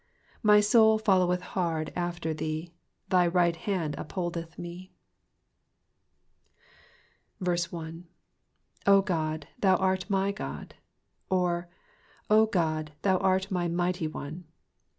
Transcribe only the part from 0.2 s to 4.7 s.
8 My soul foUoweth hard after thee: thy right hand up holdeth